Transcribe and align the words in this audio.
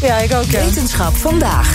Ja, 0.00 0.18
ik 0.18 0.32
ook. 0.32 0.44
Wetenschap 0.44 1.14
vandaag. 1.14 1.74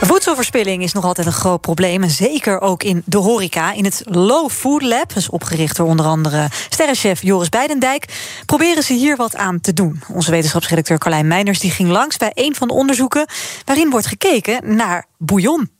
Voedselverspilling 0.00 0.82
is 0.82 0.92
nog 0.92 1.04
altijd 1.04 1.26
een 1.26 1.32
groot 1.32 1.60
probleem. 1.60 2.02
En 2.02 2.10
zeker 2.10 2.60
ook 2.60 2.82
in 2.82 3.02
de 3.04 3.16
horeca. 3.16 3.72
In 3.72 3.84
het 3.84 4.02
Low 4.04 4.50
Food 4.50 4.82
Lab, 4.82 5.14
dus 5.14 5.28
opgericht 5.28 5.76
door 5.76 5.86
onder 5.86 6.06
andere 6.06 6.48
sterrenchef 6.68 7.22
Joris 7.22 7.48
Beidendijk, 7.48 8.04
proberen 8.46 8.82
ze 8.82 8.92
hier 8.92 9.16
wat 9.16 9.36
aan 9.36 9.60
te 9.60 9.72
doen. 9.72 10.02
Onze 10.08 10.30
wetenschapsredacteur 10.30 10.98
Carlijn 10.98 11.26
Meijners 11.26 11.58
die 11.58 11.70
ging 11.70 11.88
langs 11.88 12.16
bij 12.16 12.30
een 12.34 12.54
van 12.54 12.68
de 12.68 12.74
onderzoeken 12.74 13.26
waarin 13.64 13.90
wordt 13.90 14.06
gekeken 14.06 14.76
naar 14.76 15.06
bouillon. 15.18 15.79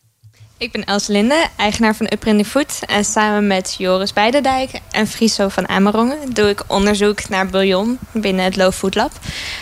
Ik 0.60 0.72
ben 0.72 0.84
Els 0.84 1.06
Linde, 1.06 1.46
eigenaar 1.56 1.96
van 1.96 2.10
Up 2.12 2.46
Food. 2.46 2.78
En 2.86 3.04
samen 3.04 3.46
met 3.46 3.74
Joris 3.78 4.12
Beidendijk 4.12 4.70
en 4.90 5.06
Friso 5.06 5.48
van 5.48 5.68
Amerongen... 5.68 6.18
doe 6.32 6.48
ik 6.48 6.62
onderzoek 6.66 7.28
naar 7.28 7.46
bouillon 7.46 7.98
binnen 8.12 8.44
het 8.44 8.56
Low 8.56 8.72
Food 8.72 8.94
Lab. 8.94 9.12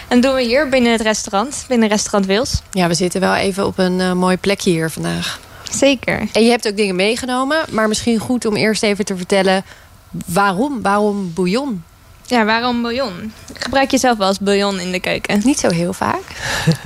En 0.09 0.21
doen 0.21 0.35
we 0.35 0.43
hier 0.43 0.69
binnen 0.69 0.93
het 0.93 1.01
restaurant, 1.01 1.65
binnen 1.69 1.89
restaurant 1.89 2.27
Wils. 2.27 2.63
Ja, 2.71 2.89
we 2.89 2.95
zitten 2.95 3.21
wel 3.21 3.35
even 3.35 3.67
op 3.67 3.79
een 3.79 3.99
uh, 3.99 4.13
mooi 4.13 4.37
plekje 4.37 4.71
hier 4.71 4.91
vandaag. 4.91 5.41
Zeker. 5.71 6.29
En 6.33 6.45
je 6.45 6.51
hebt 6.51 6.69
ook 6.69 6.77
dingen 6.77 6.97
meegenomen. 6.97 7.65
Maar 7.71 7.89
misschien 7.89 8.19
goed 8.19 8.47
om 8.47 8.57
eerst 8.57 8.83
even 8.83 9.05
te 9.05 9.17
vertellen... 9.17 9.65
waarom? 10.27 10.83
Waarom 10.83 11.33
bouillon? 11.35 11.85
Ja, 12.29 12.45
waarom 12.45 12.83
bouillon? 12.83 13.33
Gebruik 13.55 13.91
je 13.91 13.99
zelf 13.99 14.19
wel 14.19 14.29
eens 14.29 14.39
bouillon 14.39 14.81
in 14.81 14.93
de 14.93 15.01
keuken? 15.01 15.41
Niet 15.45 15.59
zo 15.59 15.69
heel 15.69 15.93
vaak. 15.93 16.23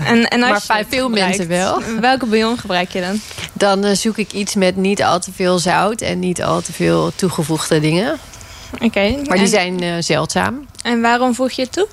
En, 0.05 0.29
en 0.29 0.43
als 0.43 0.67
maar 0.67 0.85
veel 0.89 1.09
mensen 1.09 1.49
wel. 1.49 1.83
Welke 2.01 2.27
bouillon 2.27 2.59
gebruik 2.59 2.91
je 2.91 3.01
dan? 3.01 3.21
Dan 3.53 3.85
uh, 3.85 3.95
zoek 3.95 4.17
ik 4.17 4.33
iets 4.33 4.55
met 4.55 4.77
niet 4.77 5.03
al 5.03 5.21
te 5.21 5.33
veel 5.33 5.59
zout 5.59 6.01
en 6.01 6.19
niet 6.19 6.43
al 6.43 6.61
te 6.61 6.73
veel 6.73 7.13
toegevoegde 7.15 7.81
dingen. 7.81 8.19
Oké. 8.75 8.85
Okay. 8.85 9.11
Maar 9.11 9.37
die 9.37 9.45
en, 9.45 9.49
zijn 9.49 9.83
uh, 9.83 9.95
zeldzaam. 9.99 10.67
En 10.83 11.01
waarom 11.01 11.35
voeg 11.35 11.51
je 11.51 11.63
het 11.63 11.73
toe? 11.73 11.87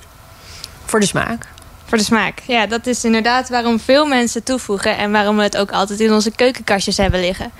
Voor 0.84 1.00
de 1.00 1.06
smaak. 1.06 1.46
Voor 1.84 1.98
de 1.98 2.04
smaak. 2.04 2.42
Ja, 2.46 2.66
dat 2.66 2.86
is 2.86 3.04
inderdaad 3.04 3.48
waarom 3.48 3.80
veel 3.80 4.06
mensen 4.06 4.42
toevoegen... 4.42 4.96
en 4.96 5.12
waarom 5.12 5.36
we 5.36 5.42
het 5.42 5.56
ook 5.56 5.72
altijd 5.72 6.00
in 6.00 6.12
onze 6.12 6.30
keukenkastjes 6.30 6.96
hebben 6.96 7.20
liggen. 7.20 7.50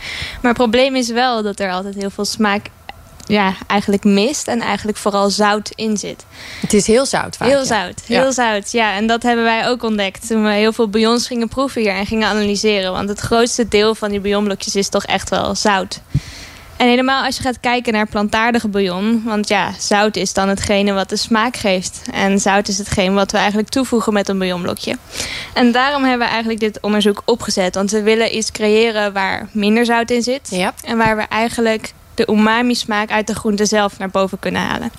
Maar 0.41 0.51
het 0.51 0.61
probleem 0.61 0.97
is 0.97 1.09
wel 1.09 1.43
dat 1.43 1.61
er 1.61 1.71
altijd 1.71 1.95
heel 1.95 2.11
veel 2.11 2.25
smaak 2.25 2.67
ja, 3.27 3.55
eigenlijk 3.67 4.05
mist 4.05 4.49
en 4.49 4.61
eigenlijk 4.61 4.99
vooral 4.99 5.31
zout 5.31 5.71
in 5.75 5.97
zit. 5.97 6.25
Het 6.61 6.73
is 6.73 6.87
heel 6.87 7.07
zout 7.07 7.37
vaak. 7.37 7.49
Heel 7.49 7.65
zout, 7.65 8.01
heel 8.07 8.25
ja. 8.25 8.31
zout. 8.31 8.73
Ja, 8.73 8.95
en 8.95 9.07
dat 9.07 9.23
hebben 9.23 9.45
wij 9.45 9.69
ook 9.69 9.83
ontdekt 9.83 10.27
toen 10.27 10.45
we 10.45 10.51
heel 10.51 10.73
veel 10.73 10.89
bouillons 10.89 11.27
gingen 11.27 11.49
proeven 11.49 11.81
hier 11.81 11.93
en 11.93 12.07
gingen 12.07 12.29
analyseren. 12.29 12.93
Want 12.93 13.09
het 13.09 13.21
grootste 13.21 13.69
deel 13.69 13.95
van 13.95 14.11
die 14.11 14.21
bouillonblokjes 14.21 14.77
is 14.77 14.89
toch 14.89 15.05
echt 15.05 15.31
wel 15.31 15.55
zout. 15.55 16.01
En 16.81 16.89
helemaal 16.89 17.25
als 17.25 17.37
je 17.37 17.43
gaat 17.43 17.61
kijken 17.61 17.93
naar 17.93 18.07
plantaardige 18.07 18.69
bouillon. 18.69 19.23
Want 19.25 19.49
ja, 19.49 19.73
zout 19.79 20.17
is 20.17 20.33
dan 20.33 20.49
hetgene 20.49 20.93
wat 20.93 21.09
de 21.09 21.17
smaak 21.17 21.57
geeft. 21.57 22.03
En 22.13 22.39
zout 22.39 22.69
is 22.69 22.79
hetgene 22.79 23.15
wat 23.15 23.31
we 23.31 23.39
eigenlijk 23.39 23.69
toevoegen 23.69 24.13
met 24.13 24.29
een 24.29 24.39
bouillonblokje. 24.39 24.97
En 25.53 25.73
daarom 25.73 26.03
hebben 26.03 26.27
we 26.27 26.33
eigenlijk 26.33 26.61
dit 26.61 26.81
onderzoek 26.81 27.23
opgezet. 27.25 27.75
Want 27.75 27.91
we 27.91 28.03
willen 28.03 28.37
iets 28.37 28.53
creëren 28.53 29.13
waar 29.13 29.49
minder 29.53 29.85
zout 29.85 30.11
in 30.11 30.23
zit. 30.23 30.49
Ja. 30.51 30.75
En 30.85 30.97
waar 30.97 31.17
we 31.17 31.23
eigenlijk 31.23 31.93
de 32.15 32.29
umami-smaak 32.31 33.11
uit 33.11 33.27
de 33.27 33.35
groente 33.35 33.67
zelf 33.67 33.99
naar 33.99 34.11
boven 34.11 34.39
kunnen 34.39 34.63
halen. 34.63 34.93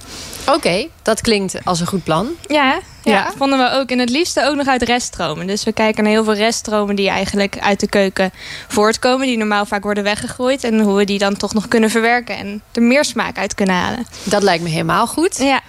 Oké, 0.47 0.87
dat 1.01 1.21
klinkt 1.21 1.65
als 1.65 1.79
een 1.79 1.87
goed 1.87 2.03
plan. 2.03 2.29
Ja, 2.47 2.79
ja, 3.03 3.11
ja, 3.11 3.31
vonden 3.37 3.59
we 3.59 3.71
ook. 3.71 3.89
En 3.89 3.99
het 3.99 4.09
liefste 4.09 4.45
ook 4.45 4.55
nog 4.55 4.67
uit 4.67 4.81
reststromen. 4.81 5.47
Dus 5.47 5.63
we 5.63 5.71
kijken 5.71 6.03
naar 6.03 6.11
heel 6.11 6.23
veel 6.23 6.33
reststromen 6.33 6.95
die 6.95 7.09
eigenlijk 7.09 7.59
uit 7.59 7.79
de 7.79 7.87
keuken 7.87 8.31
voortkomen. 8.67 9.27
Die 9.27 9.37
normaal 9.37 9.65
vaak 9.65 9.83
worden 9.83 10.03
weggegooid. 10.03 10.63
En 10.63 10.79
hoe 10.79 10.95
we 10.95 11.05
die 11.05 11.19
dan 11.19 11.37
toch 11.37 11.53
nog 11.53 11.67
kunnen 11.67 11.89
verwerken. 11.89 12.37
En 12.37 12.61
er 12.71 12.81
meer 12.81 13.05
smaak 13.05 13.37
uit 13.37 13.55
kunnen 13.55 13.75
halen. 13.75 14.07
Dat 14.23 14.43
lijkt 14.43 14.63
me 14.63 14.69
helemaal 14.69 15.07
goed. 15.07 15.37
Ja. 15.37 15.61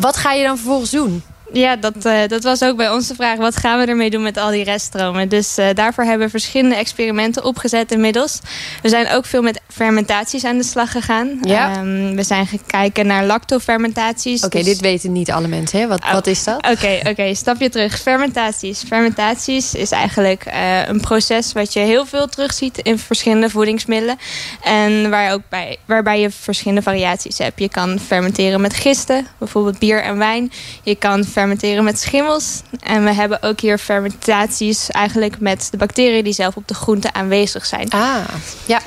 Wat 0.00 0.16
ga 0.16 0.32
je 0.32 0.44
dan 0.44 0.56
vervolgens 0.56 0.90
doen? 0.90 1.22
Ja, 1.52 1.76
dat, 1.76 2.06
uh, 2.06 2.20
dat 2.26 2.42
was 2.42 2.62
ook 2.62 2.76
bij 2.76 2.90
ons 2.90 3.06
de 3.06 3.14
vraag. 3.14 3.38
Wat 3.38 3.56
gaan 3.56 3.78
we 3.78 3.86
ermee 3.86 4.10
doen 4.10 4.22
met 4.22 4.36
al 4.36 4.50
die 4.50 4.64
reststromen? 4.64 5.28
Dus 5.28 5.58
uh, 5.58 5.66
daarvoor 5.74 6.04
hebben 6.04 6.26
we 6.26 6.30
verschillende 6.30 6.74
experimenten 6.76 7.44
opgezet 7.44 7.92
inmiddels. 7.92 8.40
We 8.82 8.88
zijn 8.88 9.10
ook 9.10 9.26
veel 9.26 9.42
met 9.42 9.60
fermentaties 9.68 10.44
aan 10.44 10.56
de 10.56 10.64
slag 10.64 10.90
gegaan. 10.90 11.38
Ja. 11.42 11.78
Um, 11.78 12.16
we 12.16 12.22
zijn 12.22 12.46
gaan 12.46 12.60
kijken 12.66 13.06
naar 13.06 13.24
lactofermentaties. 13.24 14.36
Oké, 14.36 14.46
okay, 14.46 14.62
dus... 14.62 14.72
dit 14.72 14.80
weten 14.80 15.12
niet 15.12 15.30
alle 15.30 15.48
mensen. 15.48 15.80
Hè? 15.80 15.86
Wat, 15.86 16.02
oh, 16.02 16.12
wat 16.12 16.26
is 16.26 16.44
dat? 16.44 16.56
Oké, 16.56 16.70
okay, 16.70 16.98
oké, 16.98 17.08
okay, 17.08 17.34
stapje 17.34 17.68
terug. 17.68 18.00
Fermentaties. 18.00 18.82
Fermentaties 18.86 19.74
is 19.74 19.90
eigenlijk 19.90 20.46
uh, 20.46 20.86
een 20.86 21.00
proces 21.00 21.52
wat 21.52 21.72
je 21.72 21.80
heel 21.80 22.06
veel 22.06 22.26
terugziet 22.26 22.78
in 22.78 22.98
verschillende 22.98 23.50
voedingsmiddelen. 23.50 24.18
En 24.62 25.10
waar 25.10 25.32
ook 25.32 25.42
bij, 25.48 25.76
waarbij 25.84 26.20
je 26.20 26.30
verschillende 26.30 26.82
variaties 26.82 27.38
hebt. 27.38 27.60
Je 27.60 27.68
kan 27.68 27.98
fermenteren 27.98 28.60
met 28.60 28.74
gisten, 28.74 29.26
bijvoorbeeld 29.38 29.78
bier 29.78 30.02
en 30.02 30.18
wijn. 30.18 30.52
Je 30.82 30.94
kan 30.94 31.24
fermenteren 31.36 31.84
met 31.84 32.00
schimmels. 32.00 32.62
En 32.80 33.04
we 33.04 33.12
hebben 33.12 33.42
ook 33.42 33.60
hier 33.60 33.78
fermentaties 33.78 34.90
eigenlijk 34.90 35.40
met 35.40 35.68
de 35.70 35.76
bacteriën 35.76 36.24
die 36.24 36.32
zelf 36.32 36.56
op 36.56 36.68
de 36.68 36.74
groente 36.74 37.12
aanwezig 37.12 37.66
zijn. 37.66 37.90
Ah, 37.90 38.16
ja. 38.66 38.80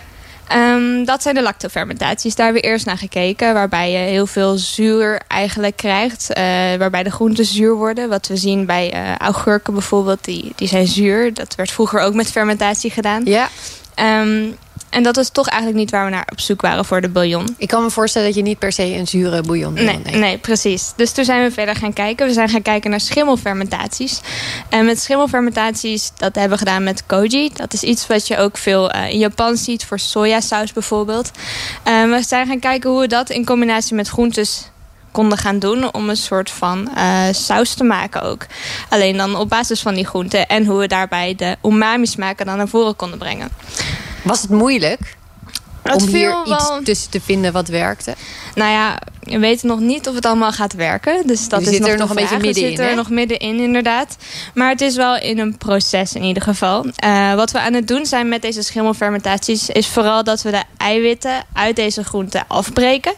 Um, 0.55 1.05
dat 1.05 1.21
zijn 1.21 1.35
de 1.35 1.41
lactofermentaties. 1.41 2.35
Daar 2.35 2.45
hebben 2.45 2.63
we 2.63 2.69
eerst 2.69 2.85
naar 2.85 2.97
gekeken. 2.97 3.53
Waarbij 3.53 3.91
je 3.91 3.97
heel 3.97 4.27
veel 4.27 4.57
zuur 4.57 5.21
eigenlijk 5.27 5.75
krijgt. 5.75 6.29
Uh, 6.29 6.43
waarbij 6.77 7.03
de 7.03 7.11
groenten 7.11 7.45
zuur 7.45 7.75
worden. 7.75 8.09
Wat 8.09 8.27
we 8.27 8.37
zien 8.37 8.65
bij 8.65 8.93
uh, 8.93 9.15
augurken 9.15 9.73
bijvoorbeeld. 9.73 10.23
Die, 10.23 10.53
die 10.55 10.67
zijn 10.67 10.87
zuur. 10.87 11.33
Dat 11.33 11.55
werd 11.55 11.71
vroeger 11.71 11.99
ook 11.99 12.13
met 12.13 12.31
fermentatie 12.31 12.91
gedaan. 12.91 13.25
Ja. 13.25 13.49
Um, 14.01 14.57
en 14.89 15.03
dat 15.03 15.17
is 15.17 15.29
toch 15.29 15.47
eigenlijk 15.47 15.79
niet 15.79 15.91
waar 15.91 16.05
we 16.05 16.11
naar 16.11 16.27
op 16.31 16.39
zoek 16.39 16.61
waren 16.61 16.85
voor 16.85 17.01
de 17.01 17.09
bouillon. 17.09 17.55
Ik 17.57 17.67
kan 17.67 17.83
me 17.83 17.89
voorstellen 17.89 18.27
dat 18.27 18.37
je 18.37 18.41
niet 18.43 18.59
per 18.59 18.71
se 18.71 18.83
een 18.83 19.07
zure 19.07 19.41
bouillon 19.41 19.73
wil. 19.73 19.83
Nee, 19.83 20.15
nee, 20.15 20.37
precies. 20.37 20.93
Dus 20.95 21.11
toen 21.11 21.25
zijn 21.25 21.43
we 21.43 21.51
verder 21.51 21.75
gaan 21.75 21.93
kijken. 21.93 22.27
We 22.27 22.33
zijn 22.33 22.49
gaan 22.49 22.61
kijken 22.61 22.89
naar 22.89 22.99
schimmelfermentaties. 22.99 24.21
En 24.69 24.85
met 24.85 24.99
schimmelfermentaties, 24.99 26.11
dat 26.17 26.35
hebben 26.35 26.57
we 26.57 26.65
gedaan 26.65 26.83
met 26.83 27.05
koji. 27.05 27.49
Dat 27.53 27.73
is 27.73 27.83
iets 27.83 28.07
wat 28.07 28.27
je 28.27 28.37
ook 28.37 28.57
veel 28.57 28.95
uh, 28.95 29.09
in 29.09 29.19
Japan 29.19 29.57
ziet 29.57 29.85
voor 29.85 29.99
sojasaus 29.99 30.73
bijvoorbeeld. 30.73 31.31
Uh, 31.87 32.03
we 32.03 32.23
zijn 32.27 32.47
gaan 32.47 32.59
kijken 32.59 32.89
hoe 32.89 32.99
we 32.99 33.07
dat 33.07 33.29
in 33.29 33.45
combinatie 33.45 33.95
met 33.95 34.07
groentes 34.07 34.69
konden 35.11 35.37
gaan 35.37 35.59
doen 35.59 35.93
om 35.93 36.09
een 36.09 36.17
soort 36.17 36.51
van 36.51 36.89
uh, 36.97 37.23
saus 37.31 37.73
te 37.73 37.83
maken 37.83 38.21
ook. 38.21 38.45
Alleen 38.89 39.17
dan 39.17 39.35
op 39.35 39.49
basis 39.49 39.81
van 39.81 39.93
die 39.93 40.05
groenten 40.05 40.47
en 40.47 40.65
hoe 40.65 40.79
we 40.79 40.87
daarbij 40.87 41.35
de 41.35 41.57
umami 41.63 42.05
smaken 42.05 42.45
dan 42.45 42.57
naar 42.57 42.67
voren 42.67 42.95
konden 42.95 43.19
brengen. 43.19 43.49
Was 44.23 44.41
het 44.41 44.51
moeilijk? 44.51 45.17
Om 45.83 46.07
hier 46.07 46.29
wel... 46.29 46.53
iets 46.53 46.71
tussen 46.83 47.11
te 47.11 47.21
vinden 47.21 47.51
wat 47.51 47.67
werkte? 47.67 48.15
Nou 48.55 48.71
ja, 48.71 48.99
we 49.19 49.39
weten 49.39 49.67
nog 49.67 49.79
niet 49.79 50.07
of 50.07 50.15
het 50.15 50.25
allemaal 50.25 50.51
gaat 50.51 50.73
werken. 50.73 51.27
Dus 51.27 51.49
dat 51.49 51.61
is 51.61 51.67
zit 51.67 51.79
nog 51.79 51.89
er 51.89 51.97
nog 51.97 52.09
een 52.09 52.15
beetje 52.15 52.37
middenin. 52.37 52.61
We 52.61 52.67
zitten 52.67 52.89
er 52.89 52.95
nog 52.95 53.09
middenin, 53.09 53.59
inderdaad. 53.59 54.17
Maar 54.53 54.69
het 54.69 54.81
is 54.81 54.95
wel 54.95 55.17
in 55.17 55.39
een 55.39 55.57
proces 55.57 56.13
in 56.13 56.23
ieder 56.23 56.43
geval. 56.43 56.85
Uh, 57.05 57.33
wat 57.33 57.51
we 57.51 57.59
aan 57.59 57.73
het 57.73 57.87
doen 57.87 58.05
zijn 58.05 58.29
met 58.29 58.41
deze 58.41 58.63
schimmelfermentaties... 58.63 59.69
is 59.69 59.87
vooral 59.87 60.23
dat 60.23 60.41
we 60.41 60.51
de 60.51 60.63
eiwitten 60.77 61.43
uit 61.53 61.75
deze 61.75 62.03
groenten 62.03 62.43
afbreken 62.47 63.13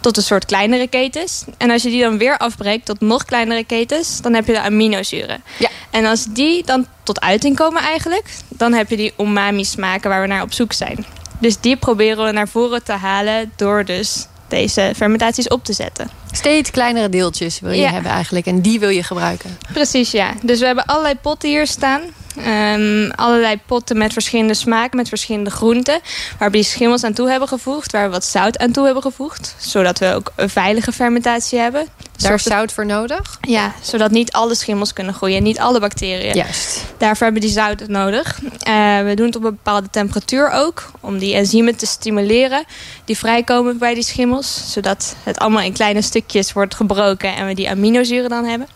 tot 0.00 0.16
een 0.16 0.22
soort 0.22 0.44
kleinere 0.44 0.86
ketens. 0.86 1.44
En 1.58 1.70
als 1.70 1.82
je 1.82 1.88
die 1.88 2.02
dan 2.02 2.18
weer 2.18 2.38
afbreekt 2.38 2.86
tot 2.86 3.00
nog 3.00 3.24
kleinere 3.24 3.64
ketens... 3.64 4.20
dan 4.20 4.34
heb 4.34 4.46
je 4.46 4.52
de 4.52 4.60
aminozuren. 4.60 5.42
Ja. 5.58 5.68
En 5.90 6.04
als 6.04 6.24
die 6.24 6.64
dan 6.64 6.86
tot 7.02 7.20
uiting 7.20 7.56
komen 7.56 7.82
eigenlijk... 7.82 8.24
dan 8.48 8.72
heb 8.72 8.90
je 8.90 8.96
die 8.96 9.12
umami 9.18 9.64
smaken 9.64 10.10
waar 10.10 10.20
we 10.20 10.26
naar 10.26 10.42
op 10.42 10.52
zoek 10.52 10.72
zijn. 10.72 11.06
Dus 11.40 11.60
die 11.60 11.76
proberen 11.76 12.24
we 12.24 12.32
naar 12.32 12.48
voren 12.48 12.84
te 12.84 12.92
halen... 12.92 13.52
door 13.56 13.84
dus 13.84 14.26
deze 14.48 14.92
fermentaties 14.96 15.48
op 15.48 15.64
te 15.64 15.72
zetten. 15.72 16.10
Steeds 16.32 16.70
kleinere 16.70 17.08
deeltjes 17.08 17.60
wil 17.60 17.70
je 17.70 17.80
Ja. 17.80 17.90
hebben 17.90 18.10
eigenlijk. 18.12 18.46
En 18.46 18.60
die 18.60 18.80
wil 18.80 18.88
je 18.88 19.02
gebruiken. 19.02 19.58
Precies, 19.72 20.10
ja. 20.10 20.32
Dus 20.42 20.60
we 20.60 20.66
hebben 20.66 20.84
allerlei 20.86 21.14
potten 21.14 21.48
hier 21.48 21.66
staan. 21.66 22.00
Ehm, 22.36 23.10
allerlei 23.14 23.60
potten 23.66 23.98
met 23.98 24.12
verschillende 24.12 24.54
smaken, 24.54 24.96
met 24.96 25.08
verschillende 25.08 25.50
groenten. 25.50 26.00
Waar 26.38 26.50
we 26.50 26.56
die 26.56 26.64
schimmels 26.64 27.04
aan 27.04 27.12
toe 27.12 27.30
hebben 27.30 27.48
gevoegd. 27.48 27.92
Waar 27.92 28.04
we 28.04 28.10
wat 28.10 28.24
zout 28.24 28.58
aan 28.58 28.72
toe 28.72 28.84
hebben 28.84 29.02
gevoegd. 29.02 29.54
Zodat 29.58 29.98
we 29.98 30.14
ook 30.14 30.32
een 30.36 30.50
veilige 30.50 30.92
fermentatie 30.92 31.58
hebben. 31.58 31.86
Daar 32.16 32.34
is 32.34 32.42
zout 32.42 32.72
voor 32.72 32.86
nodig? 32.86 33.38
Ja, 33.40 33.74
zodat 33.80 34.10
niet 34.10 34.32
alle 34.32 34.54
schimmels 34.54 34.92
kunnen 34.92 35.14
groeien. 35.14 35.42
Niet 35.42 35.58
alle 35.58 35.80
bacteriën. 35.80 36.34
Juist. 36.34 36.84
Daarvoor 36.98 37.24
hebben 37.26 37.42
we 37.42 37.48
die 37.48 37.56
zout 37.56 37.88
nodig. 37.88 38.40
Eh, 38.58 39.02
we 39.02 39.12
doen 39.14 39.26
het 39.26 39.36
op 39.36 39.44
een 39.44 39.54
bepaalde 39.54 39.90
temperatuur 39.90 40.50
ook. 40.50 40.90
Om 41.00 41.18
die 41.18 41.34
enzymen 41.34 41.76
te 41.76 41.86
stimuleren. 41.86 42.64
Die 43.04 43.18
vrijkomen 43.18 43.78
bij 43.78 43.94
die 43.94 44.04
schimmels. 44.04 44.72
Zodat 44.72 45.16
het 45.22 45.38
allemaal 45.38 45.62
in 45.62 45.72
kleine 45.72 46.02
stukjes 46.02 46.52
wordt 46.52 46.74
gebroken. 46.74 47.36
En 47.36 47.46
we 47.46 47.54
die 47.54 47.70
aminozuren 47.70 48.30
dan 48.30 48.44
hebben. 48.44 48.68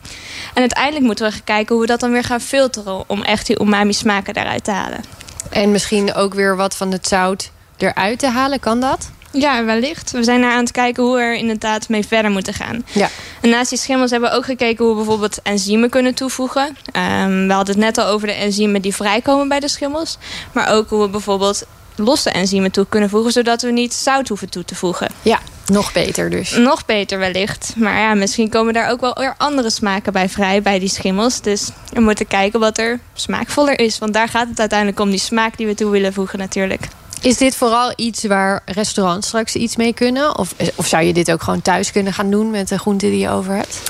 En 0.55 0.61
uiteindelijk 0.61 1.05
moeten 1.05 1.27
we 1.27 1.33
gaan 1.33 1.45
kijken 1.45 1.75
hoe 1.75 1.85
we 1.85 1.91
dat 1.91 2.01
dan 2.01 2.13
weer 2.13 2.25
gaan 2.25 2.41
filteren... 2.41 3.05
om 3.07 3.23
echt 3.23 3.47
die 3.47 3.61
umami 3.61 3.93
smaken 3.93 4.35
daaruit 4.35 4.65
te 4.65 4.71
halen. 4.71 5.05
En 5.51 5.71
misschien 5.71 6.15
ook 6.15 6.35
weer 6.35 6.57
wat 6.57 6.77
van 6.77 6.93
het 6.93 7.09
zout 7.09 7.51
eruit 7.77 8.19
te 8.19 8.29
halen, 8.29 8.61
kan 8.61 8.81
dat? 8.81 9.11
Ja, 9.31 9.65
wellicht. 9.65 10.11
We 10.11 10.23
zijn 10.23 10.41
naar 10.41 10.53
aan 10.53 10.63
het 10.63 10.71
kijken 10.71 11.03
hoe 11.03 11.17
we 11.17 11.21
er 11.21 11.35
inderdaad 11.35 11.89
mee 11.89 12.07
verder 12.07 12.31
moeten 12.31 12.55
gaan. 12.55 12.85
Ja. 12.93 13.09
En 13.41 13.49
naast 13.51 13.71
die 13.71 13.79
schimmels 13.79 14.11
hebben 14.11 14.31
we 14.31 14.37
ook 14.37 14.45
gekeken 14.45 14.85
hoe 14.85 14.95
we 14.95 15.01
bijvoorbeeld 15.01 15.43
enzymen 15.43 15.91
kunnen 15.91 16.15
toevoegen. 16.15 16.77
Ehm, 16.93 17.47
we 17.47 17.53
hadden 17.53 17.75
het 17.75 17.85
net 17.85 17.99
al 17.99 18.07
over 18.07 18.27
de 18.27 18.33
enzymen 18.33 18.83
die 18.83 18.95
vrijkomen 18.95 19.49
bij 19.49 19.61
de 19.61 19.69
schimmels. 19.69 20.19
Maar 20.53 20.69
ook 20.69 20.89
hoe 20.89 21.01
we 21.03 21.09
bijvoorbeeld 21.09 21.63
losse 21.97 22.31
enzymen 22.31 22.71
toe 22.71 22.87
kunnen 22.89 23.11
voegen... 23.11 23.33
zodat 23.33 23.63
we 23.63 23.71
niet 23.71 23.95
zout 23.95 24.29
hoeven 24.29 24.49
toe 24.49 24.65
te 24.65 24.75
voegen. 24.75 25.09
Ja, 25.23 25.41
nog 25.67 25.93
beter 25.93 26.31
dus. 26.31 26.57
Nog 26.57 26.85
beter 26.85 27.19
wellicht. 27.19 27.73
Maar 27.77 27.99
ja, 27.99 28.15
misschien 28.15 28.49
komen 28.49 28.75
daar 28.75 28.91
ook 28.91 29.01
wel 29.01 29.15
weer 29.19 29.35
andere 29.37 29.71
smaken 29.71 30.13
bij 30.13 30.29
vrij... 30.29 30.63
bij 30.63 30.79
die 30.79 30.89
schimmels. 30.89 31.41
Dus 31.41 31.69
we 31.93 32.01
moeten 32.01 32.27
kijken 32.27 32.61
wat 32.61 32.79
er 32.79 33.01
smaakvoller 33.15 33.79
is. 33.79 33.99
Want 33.99 34.15
daar 34.15 34.29
gaat 34.29 34.49
het 34.49 34.61
uiteindelijk 34.61 35.01
om, 35.01 35.11
die 35.11 35.19
smaak 35.19 35.57
die 35.57 35.67
we 35.67 35.75
toe 35.75 35.91
willen 35.91 36.13
voegen 36.13 36.39
natuurlijk. 36.39 36.89
Is 37.21 37.37
dit 37.37 37.57
vooral 37.57 37.93
iets 37.97 38.25
waar 38.25 38.63
restaurants 38.65 39.27
straks 39.27 39.55
iets 39.55 39.77
mee 39.77 39.95
kunnen? 39.95 40.39
Of, 40.39 40.55
of 40.75 40.87
zou 40.87 41.05
je 41.05 41.13
dit 41.13 41.33
ook 41.33 41.43
gewoon 41.43 41.63
thuis 41.63 41.93
kunnen 41.93 42.13
gaan 42.13 42.31
doen 42.31 42.51
met 42.51 42.69
de 42.69 42.79
groenten 42.79 43.11
die 43.11 43.19
je 43.19 43.31
over 43.31 43.55
hebt? 43.55 43.81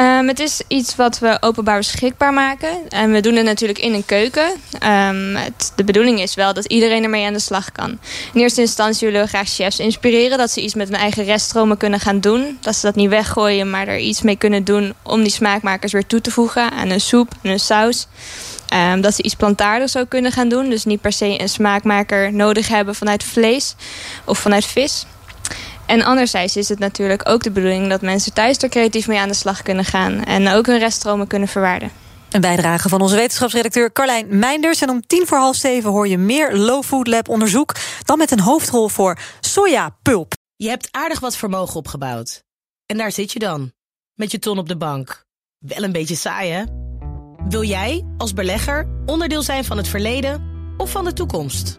Um, 0.00 0.28
het 0.28 0.40
is 0.40 0.62
iets 0.68 0.96
wat 0.96 1.18
we 1.18 1.36
openbaar 1.40 1.76
beschikbaar 1.76 2.32
maken. 2.32 2.88
En 2.88 3.12
we 3.12 3.20
doen 3.20 3.34
het 3.34 3.44
natuurlijk 3.44 3.78
in 3.78 3.94
een 3.94 4.04
keuken. 4.04 4.50
Um, 4.82 5.36
het, 5.36 5.72
de 5.74 5.84
bedoeling 5.84 6.20
is 6.20 6.34
wel 6.34 6.54
dat 6.54 6.64
iedereen 6.64 7.02
ermee 7.02 7.26
aan 7.26 7.32
de 7.32 7.38
slag 7.38 7.72
kan. 7.72 7.98
In 8.32 8.40
eerste 8.40 8.60
instantie 8.60 9.06
willen 9.06 9.22
we 9.22 9.28
graag 9.28 9.48
chefs 9.48 9.78
inspireren... 9.78 10.38
dat 10.38 10.50
ze 10.50 10.60
iets 10.60 10.74
met 10.74 10.88
hun 10.88 10.98
eigen 10.98 11.24
reststromen 11.24 11.76
kunnen 11.76 12.00
gaan 12.00 12.20
doen. 12.20 12.58
Dat 12.60 12.76
ze 12.76 12.86
dat 12.86 12.94
niet 12.94 13.08
weggooien, 13.08 13.70
maar 13.70 13.88
er 13.88 13.98
iets 13.98 14.22
mee 14.22 14.36
kunnen 14.36 14.64
doen... 14.64 14.94
om 15.02 15.22
die 15.22 15.32
smaakmakers 15.32 15.92
weer 15.92 16.06
toe 16.06 16.20
te 16.20 16.30
voegen 16.30 16.70
aan 16.70 16.90
een 16.90 17.00
soep 17.00 17.32
en 17.42 17.50
een 17.50 17.60
saus. 17.60 18.06
Um, 18.74 19.00
dat 19.00 19.14
ze 19.14 19.22
iets 19.22 19.34
plantaardigs 19.34 19.96
ook 19.96 20.08
kunnen 20.08 20.32
gaan 20.32 20.48
doen. 20.48 20.70
Dus 20.70 20.84
niet 20.84 21.00
per 21.00 21.12
se 21.12 21.40
een 21.40 21.48
smaakmaker 21.48 22.32
nodig 22.32 22.68
hebben 22.68 22.94
vanuit 22.94 23.24
vlees 23.24 23.74
of 24.24 24.38
vanuit 24.38 24.64
vis. 24.64 25.06
En 25.86 26.02
anderzijds 26.02 26.56
is 26.56 26.68
het 26.68 26.78
natuurlijk 26.78 27.28
ook 27.28 27.42
de 27.42 27.50
bedoeling 27.50 27.88
dat 27.88 28.02
mensen 28.02 28.32
thuis 28.32 28.58
er 28.58 28.68
creatief 28.68 29.06
mee 29.06 29.18
aan 29.18 29.28
de 29.28 29.34
slag 29.34 29.62
kunnen 29.62 29.84
gaan. 29.84 30.24
En 30.24 30.48
ook 30.48 30.66
hun 30.66 30.78
reststromen 30.78 31.26
kunnen 31.26 31.48
verwaarden. 31.48 31.90
Een 32.30 32.40
bijdrage 32.40 32.88
van 32.88 33.00
onze 33.00 33.16
wetenschapsredacteur 33.16 33.92
Carlijn 33.92 34.38
Meinders. 34.38 34.80
En 34.80 34.90
om 34.90 35.06
tien 35.06 35.26
voor 35.26 35.38
half 35.38 35.56
zeven 35.56 35.90
hoor 35.90 36.08
je 36.08 36.18
meer 36.18 36.56
Low 36.56 36.82
Food 36.82 37.06
Lab 37.06 37.28
onderzoek. 37.28 37.74
Dan 38.04 38.18
met 38.18 38.30
een 38.30 38.40
hoofdrol 38.40 38.88
voor 38.88 39.18
sojapulp. 39.40 40.32
Je 40.56 40.68
hebt 40.68 40.88
aardig 40.90 41.20
wat 41.20 41.36
vermogen 41.36 41.76
opgebouwd. 41.76 42.42
En 42.86 42.96
daar 42.96 43.12
zit 43.12 43.32
je 43.32 43.38
dan, 43.38 43.72
met 44.14 44.30
je 44.30 44.38
ton 44.38 44.58
op 44.58 44.68
de 44.68 44.76
bank. 44.76 45.24
Wel 45.58 45.82
een 45.82 45.92
beetje 45.92 46.16
saai, 46.16 46.50
hè? 46.50 46.64
Wil 47.48 47.62
jij, 47.62 48.04
als 48.16 48.32
belegger, 48.32 48.88
onderdeel 49.06 49.42
zijn 49.42 49.64
van 49.64 49.76
het 49.76 49.88
verleden 49.88 50.52
of 50.76 50.90
van 50.90 51.04
de 51.04 51.12
toekomst? 51.12 51.78